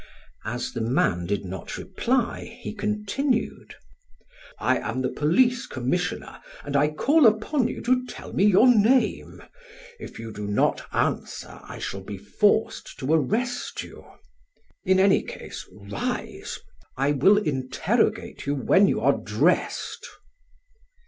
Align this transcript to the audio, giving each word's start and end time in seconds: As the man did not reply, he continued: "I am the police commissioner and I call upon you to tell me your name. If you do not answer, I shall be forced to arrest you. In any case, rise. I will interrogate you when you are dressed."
As 0.45 0.71
the 0.71 0.81
man 0.81 1.27
did 1.27 1.45
not 1.45 1.77
reply, 1.77 2.57
he 2.63 2.73
continued: 2.73 3.75
"I 4.57 4.79
am 4.79 5.03
the 5.03 5.09
police 5.11 5.67
commissioner 5.67 6.41
and 6.65 6.75
I 6.75 6.87
call 6.89 7.27
upon 7.27 7.67
you 7.67 7.83
to 7.83 8.03
tell 8.07 8.33
me 8.33 8.45
your 8.45 8.65
name. 8.67 9.43
If 9.99 10.17
you 10.17 10.33
do 10.33 10.47
not 10.47 10.81
answer, 10.91 11.59
I 11.65 11.77
shall 11.77 12.01
be 12.01 12.17
forced 12.17 12.97
to 12.97 13.13
arrest 13.13 13.83
you. 13.83 14.03
In 14.85 14.99
any 14.99 15.21
case, 15.21 15.69
rise. 15.71 16.57
I 16.97 17.11
will 17.11 17.37
interrogate 17.37 18.47
you 18.47 18.55
when 18.55 18.87
you 18.87 19.01
are 19.01 19.15
dressed." 19.15 20.07